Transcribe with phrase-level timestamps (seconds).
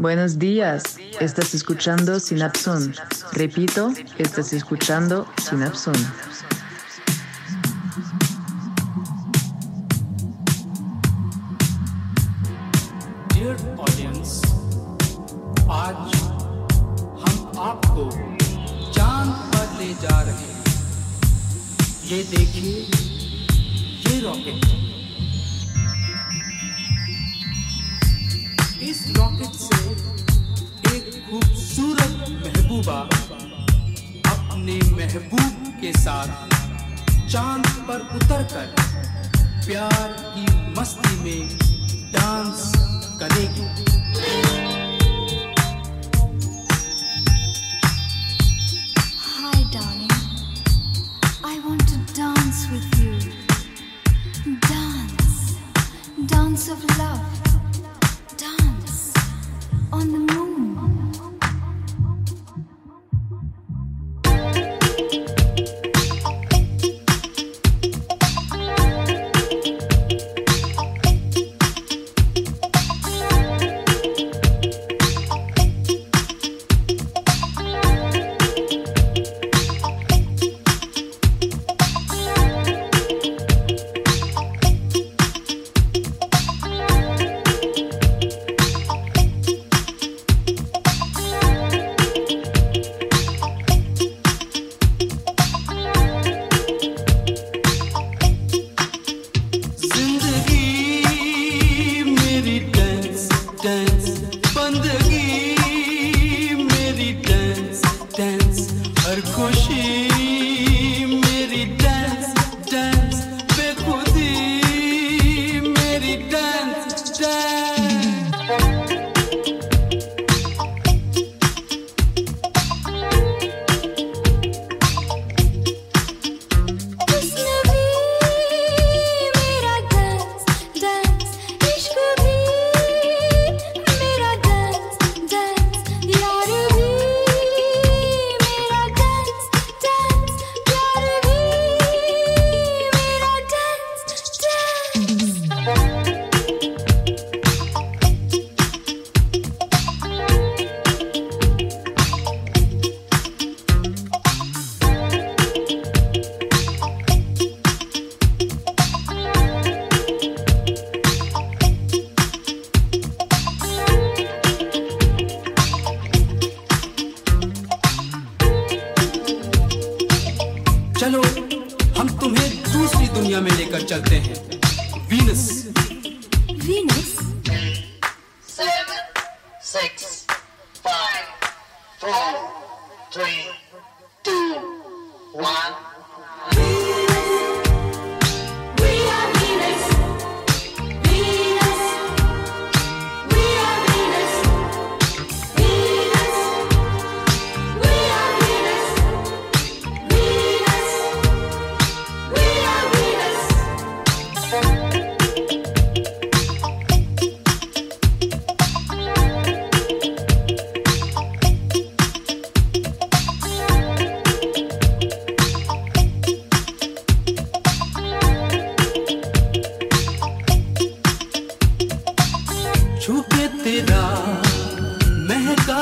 [0.00, 2.94] Buenos días, estás escuchando Synapson.
[3.32, 5.92] Repito, estás escuchando Synapson.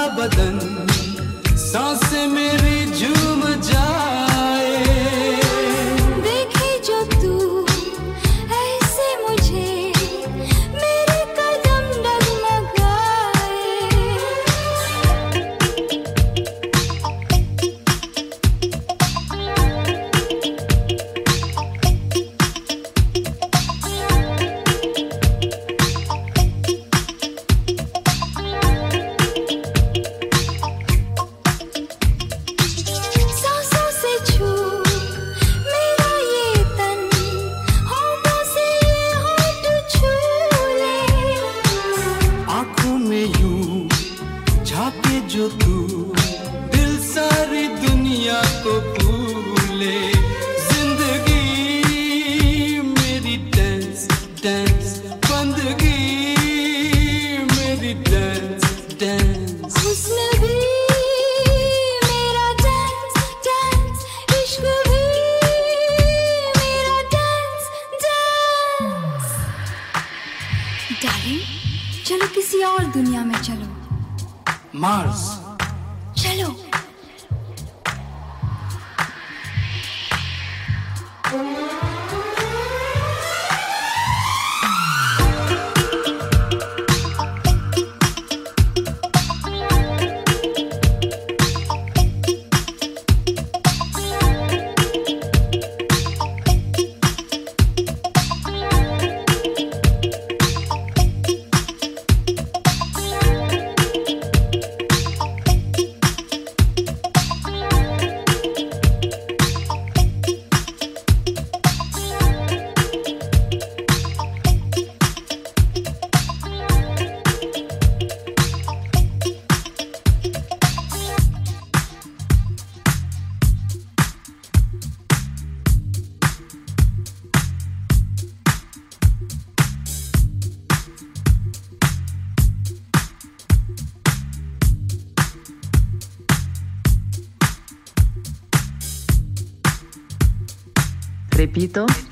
[0.07, 0.59] बदन
[1.57, 4.18] साँसें मेरी झूम जा।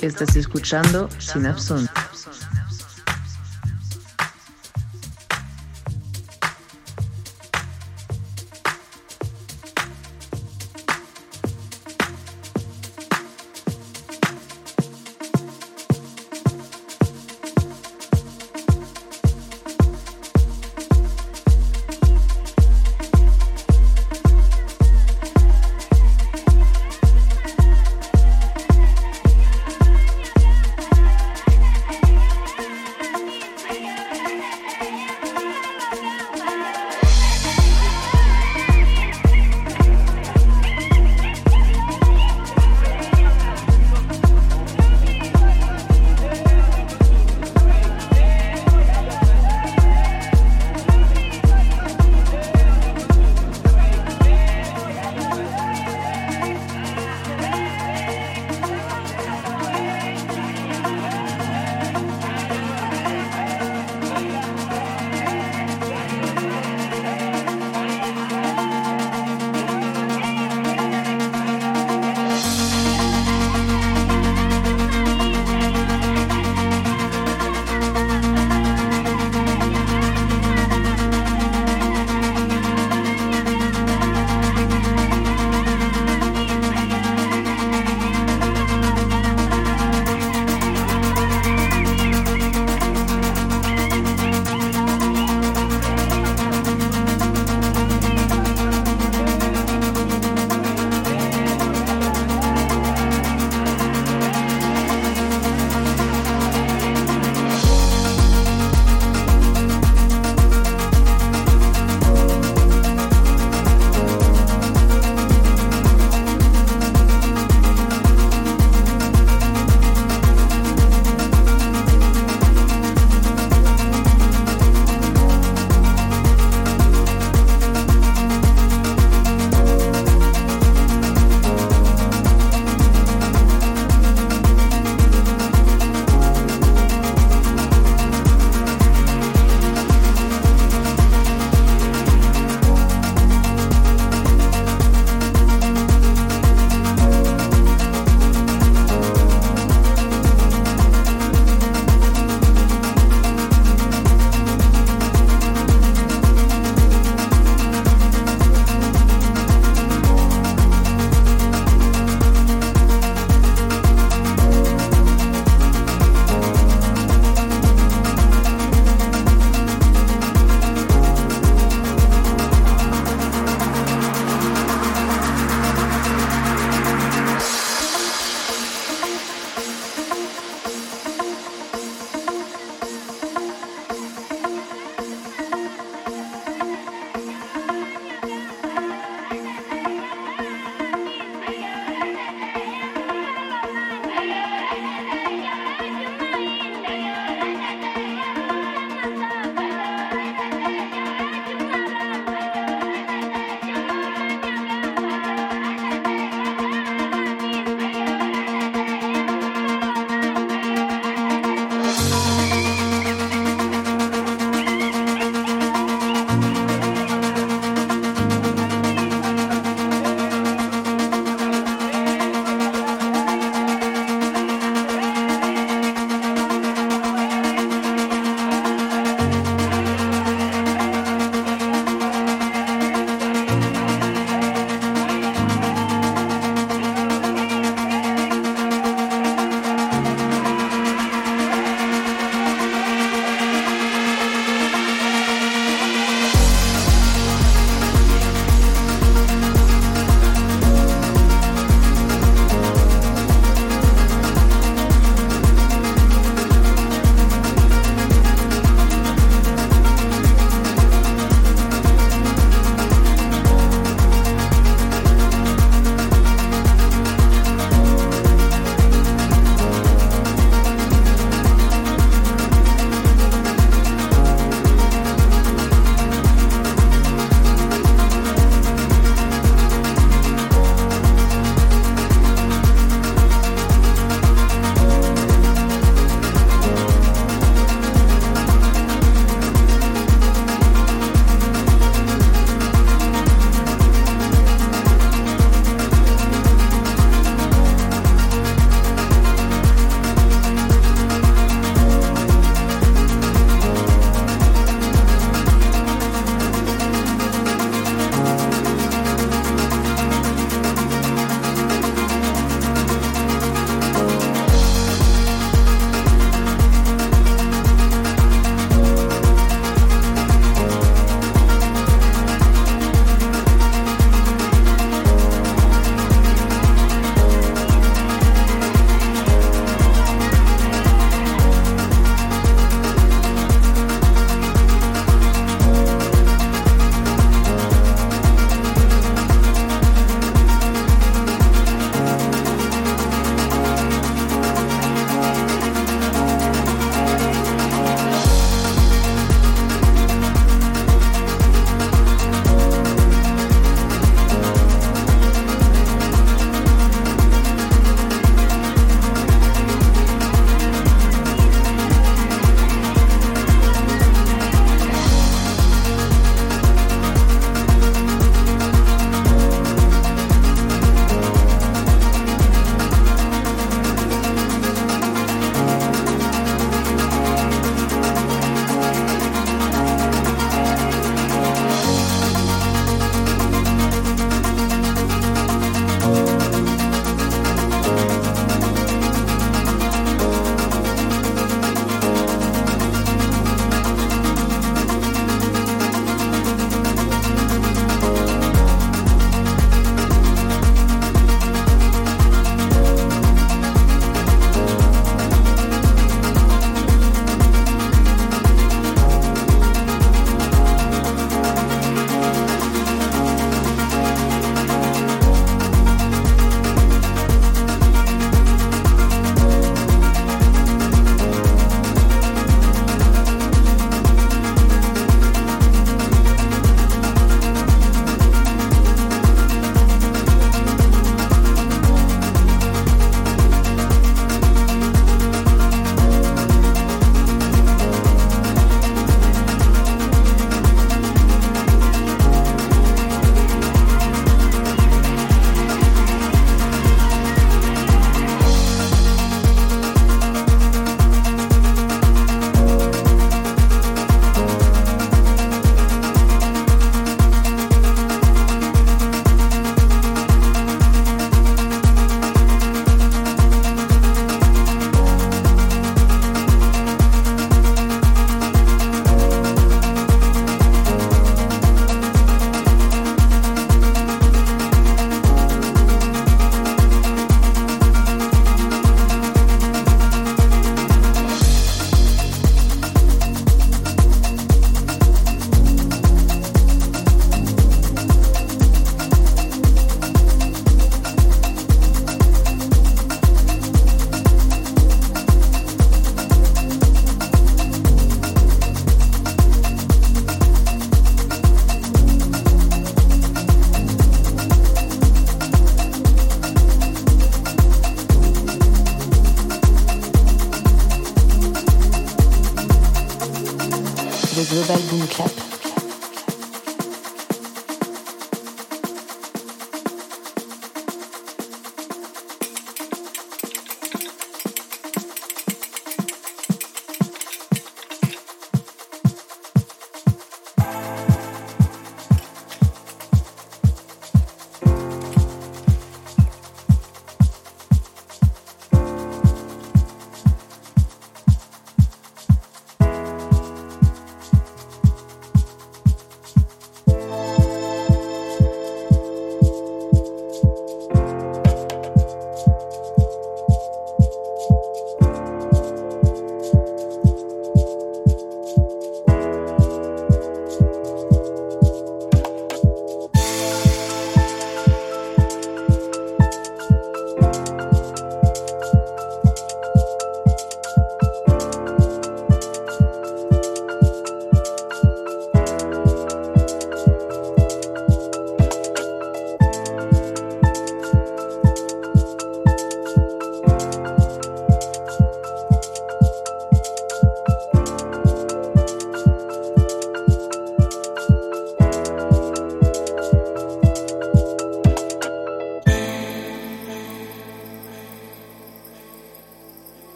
[0.00, 1.88] Estás escuchando Synapson.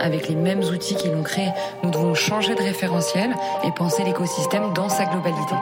[0.00, 1.48] Avec les mêmes outils qui l'ont créé.
[1.82, 3.34] Nous devons changer de référentiel
[3.64, 5.54] et penser l'écosystème dans sa globalité.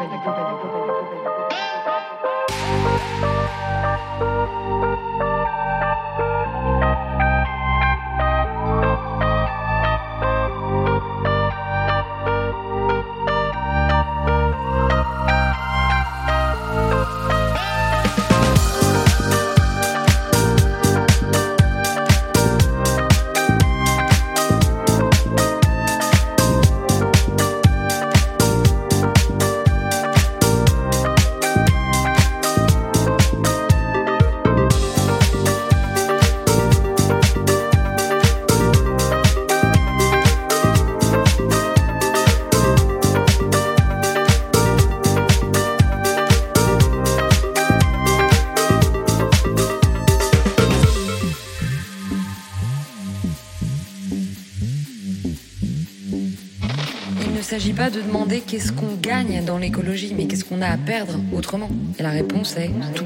[57.78, 61.70] Pas de demander qu'est-ce qu'on gagne dans l'écologie, mais qu'est-ce qu'on a à perdre autrement.
[61.96, 63.04] Et la réponse est tout.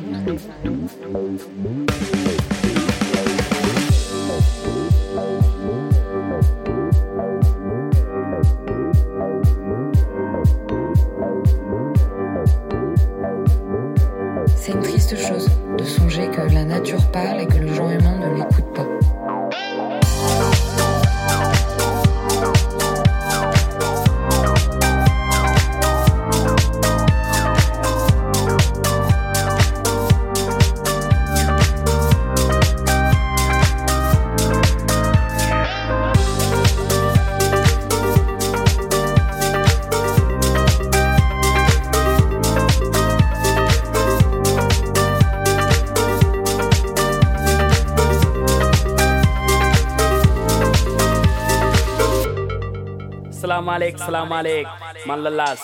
[53.42, 54.68] Salaamaaleyk salaamaaleyk
[55.09, 55.62] man la Lass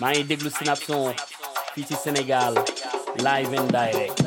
[0.00, 1.14] maa ngi déglu Synapson
[1.74, 2.54] fii ci Sénégal
[3.26, 4.21] live and direct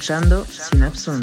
[0.00, 1.20] escuchando Synapsum.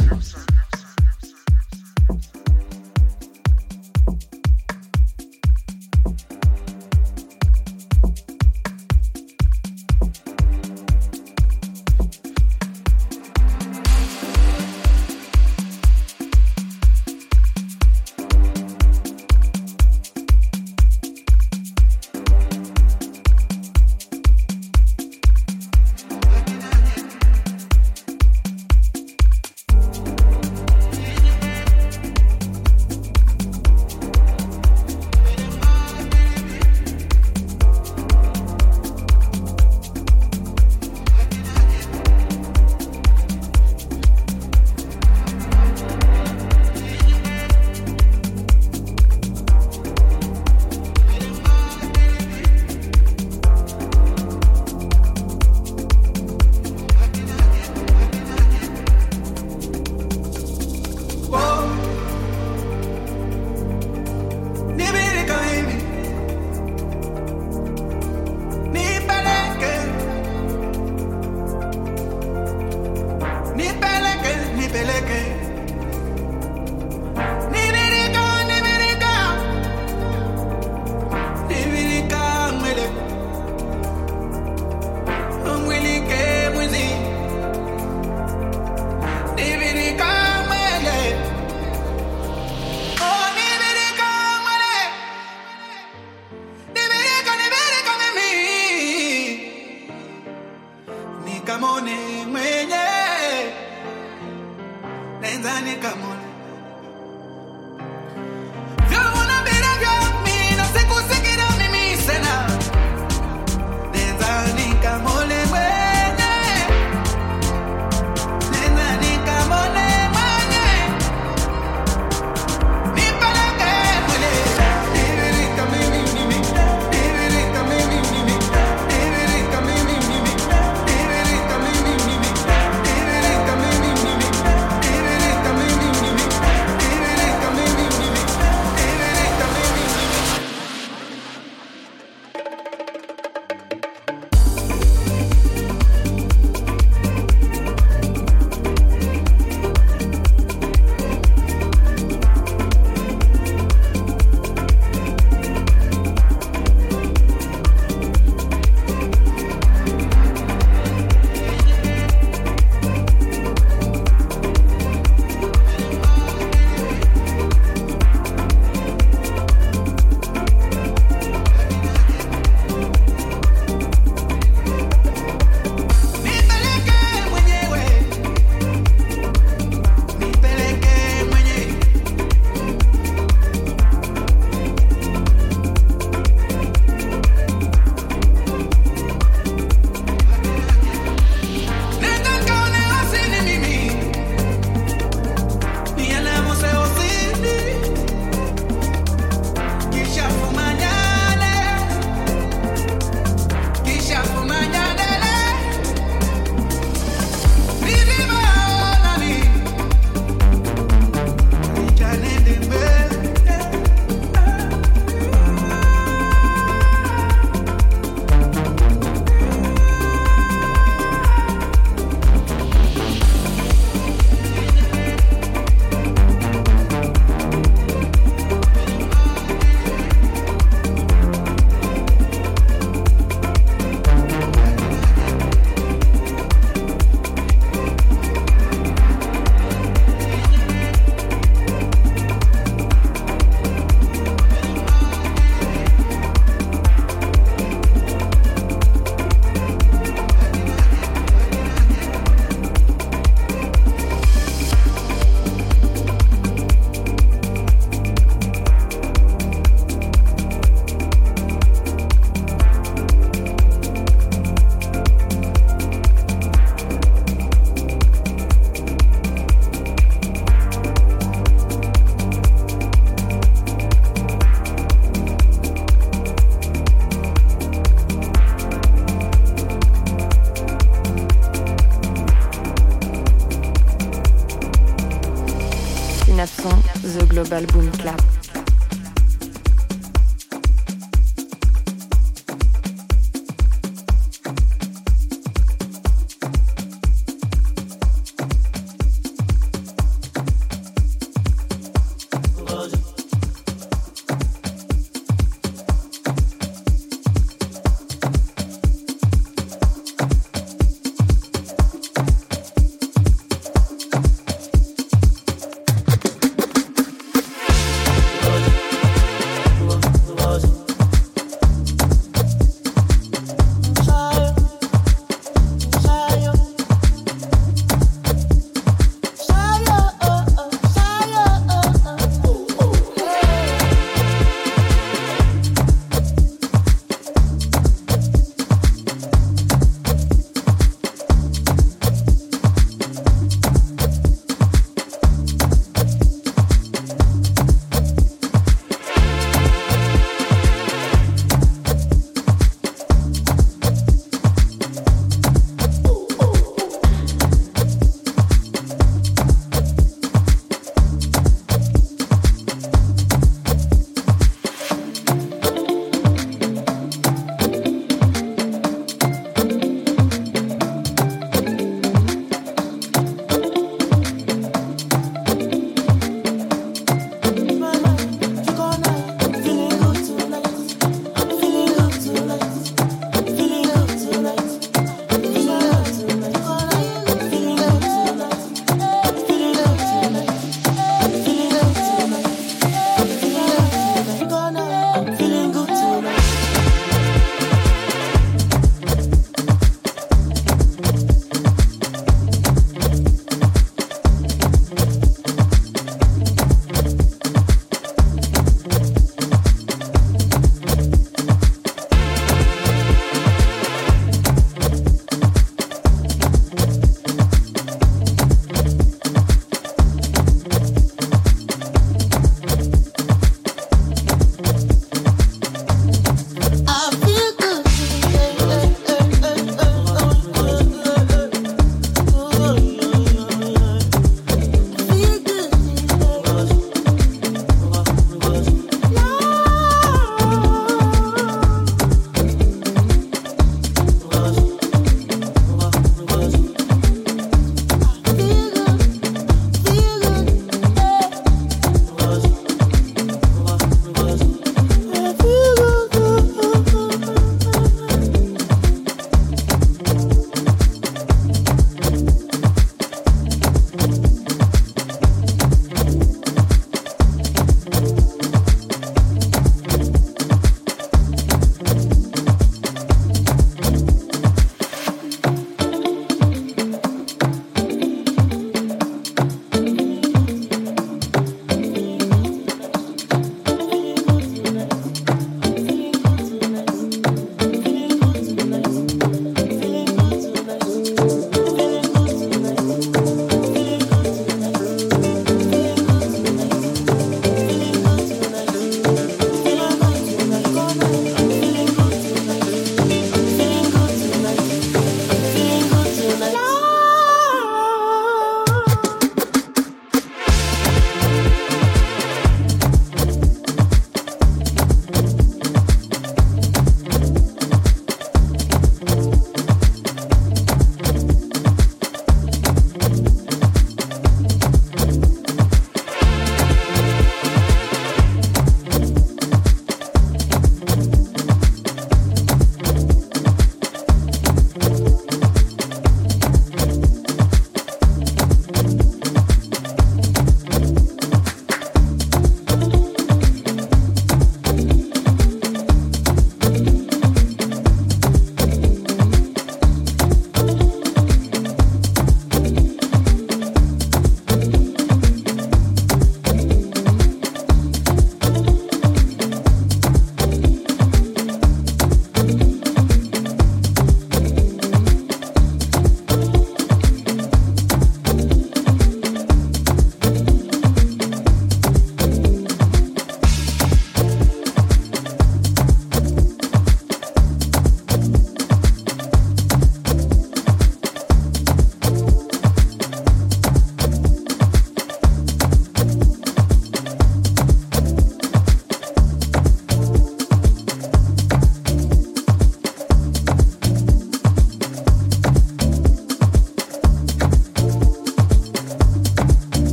[287.57, 287.86] l'album.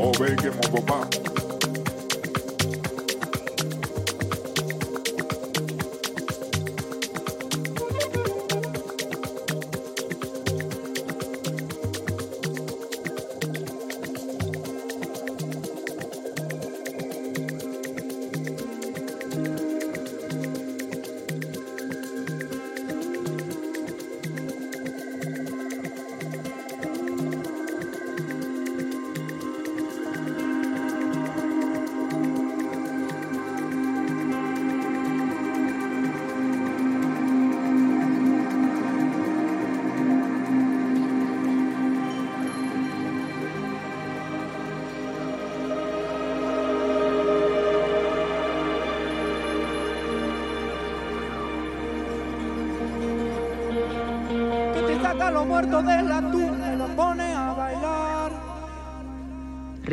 [0.00, 0.56] Oh baby, him
[0.90, 1.47] up,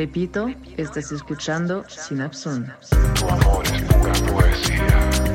[0.05, 0.47] Repito,
[0.77, 2.71] estás escuchando Synapson.
[3.15, 5.34] Tu amor es pura poesía.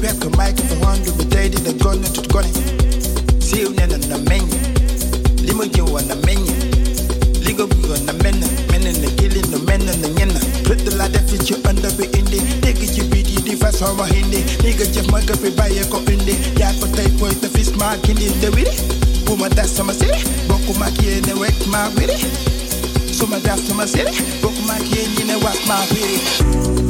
[0.00, 0.58] Boom Clap.
[0.68, 2.50] fa wandu bi tey dina gone tut gone
[3.46, 4.46] siiw nee na na meññ
[5.46, 6.46] li ma jëwoon na meññ
[7.44, 10.32] li nga bëggoon na mel na mel na na gili na mel na na ñenn
[10.70, 14.40] rëdd laa def ci ënd bi indi dégg ci biit yi di façon wax indi
[14.62, 17.70] li nga jëf ma nga fi bàyyee ko indi yaa ko tey koy te fis
[17.80, 18.74] maa gindi de wiri
[19.26, 22.18] bu ma das sama siri bokku maak yéene wekk maa wiri
[23.16, 26.87] su ma das sama siri bokku maak yéen ñi ne waat maa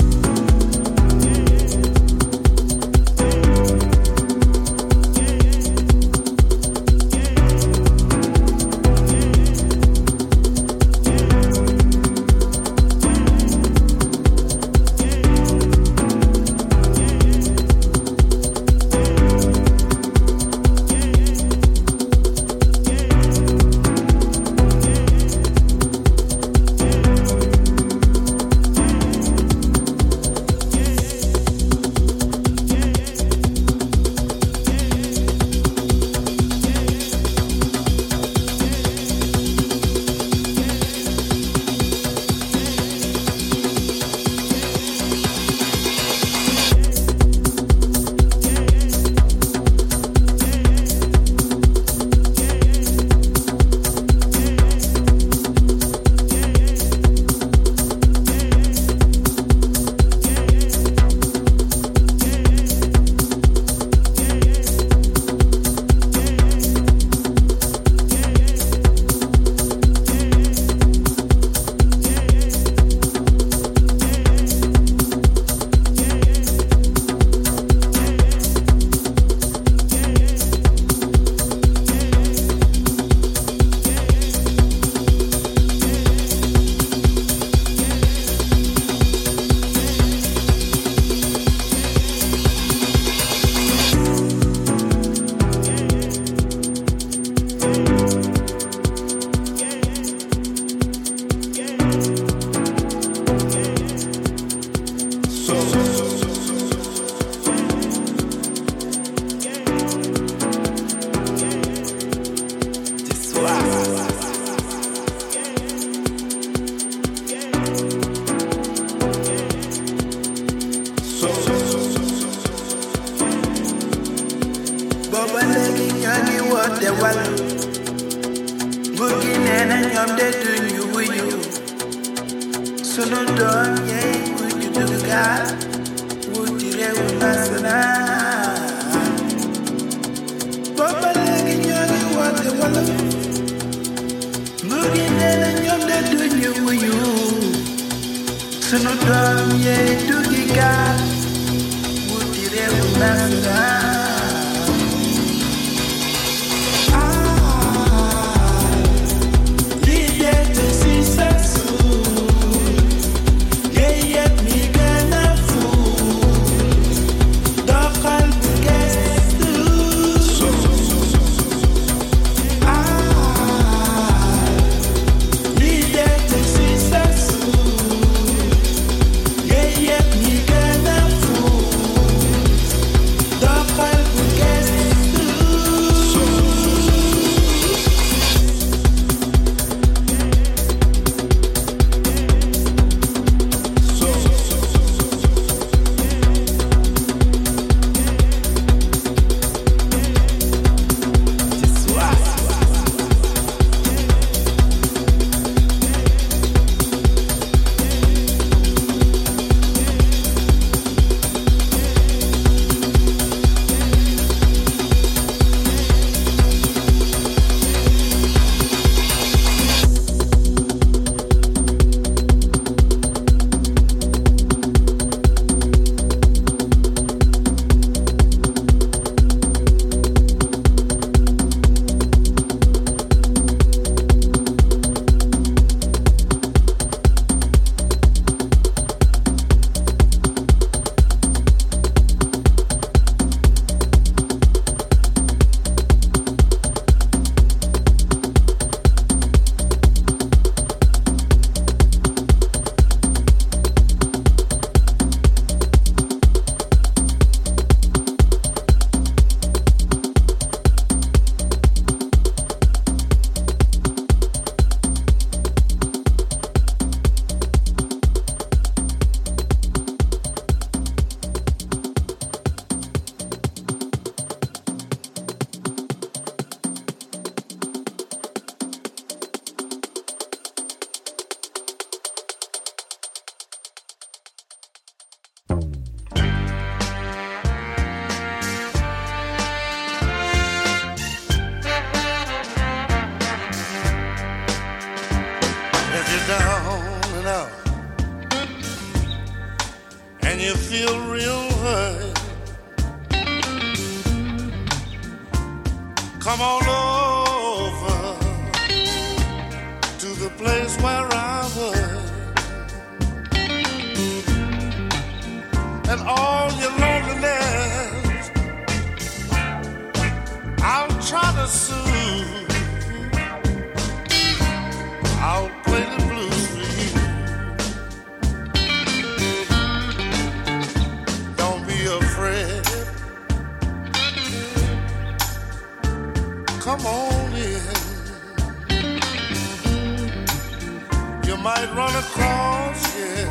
[341.79, 343.29] run across, yeah,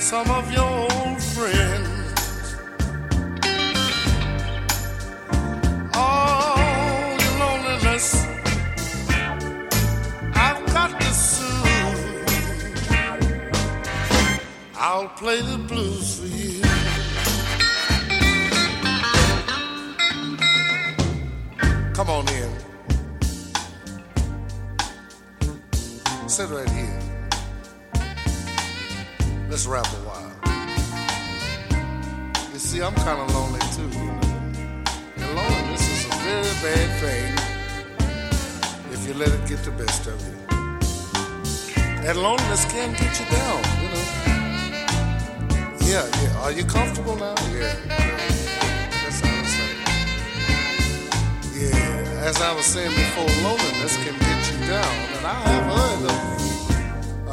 [0.00, 2.56] some of your old friends.
[5.94, 6.58] All
[7.22, 8.26] your loneliness,
[10.34, 12.26] I've got to soothe.
[14.74, 16.62] I'll play the blues for you.
[21.94, 22.51] Come on in.
[26.32, 26.98] Sit right here.
[29.50, 30.32] Let's rap a while.
[32.54, 33.90] You see, I'm kind of lonely too.
[35.18, 37.34] And loneliness is a very bad thing
[38.94, 40.36] if you let it get the best of you.
[42.08, 44.06] And loneliness can get you down, you know.
[45.84, 46.44] Yeah, yeah.
[46.44, 47.34] Are you comfortable now?
[47.52, 47.74] Yeah.
[49.04, 49.70] That's how I say.
[51.60, 54.31] Yeah, as I was saying before, loneliness can you
[54.72, 56.20] down, and I have heard of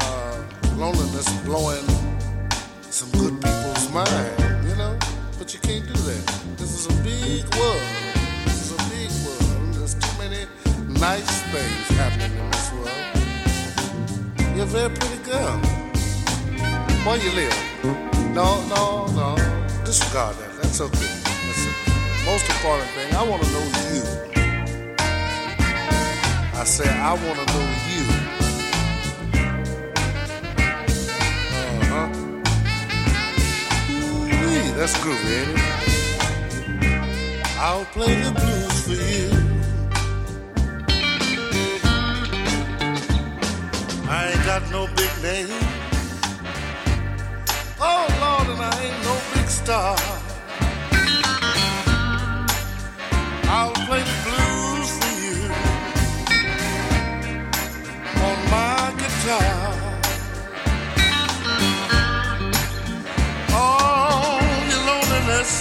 [0.02, 1.88] uh, loneliness blowing
[2.98, 4.94] some good people's mind, you know.
[5.38, 6.24] But you can't do that.
[6.58, 7.88] This is a big world.
[8.44, 9.74] This is a big world.
[9.76, 10.42] There's too many
[11.00, 13.08] nice things happening in this world.
[14.54, 15.56] You're a very pretty girl.
[17.06, 17.58] Where you live?
[18.40, 18.84] No, no,
[19.20, 19.30] no.
[19.86, 20.52] Disregard that.
[20.62, 21.14] That's okay.
[21.46, 21.74] That's the
[22.26, 23.16] most important thing.
[23.16, 24.39] I want to know you.
[26.60, 28.04] I said, I want to know you.
[31.64, 32.10] Uh huh.
[33.94, 35.58] Ooh, that's groovy, ain't?
[37.60, 39.30] I'll play the blues for you.
[44.10, 45.64] I ain't got no big name.
[47.80, 49.96] Oh Lord, and I ain't no big star.
[53.48, 54.49] I'll play the blues
[59.20, 59.74] guitar.
[63.52, 64.40] Oh,
[64.70, 65.52] your loneliness,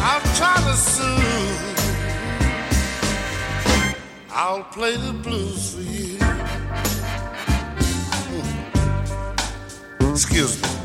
[0.00, 1.78] I'm trying to soothe.
[4.30, 6.18] I'll play the blues for you.
[10.10, 10.77] Excuse me.